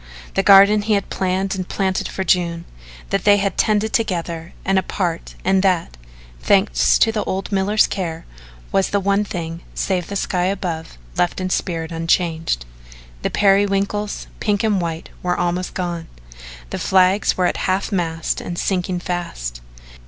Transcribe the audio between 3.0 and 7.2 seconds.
that they had tended together and apart and that, thanks to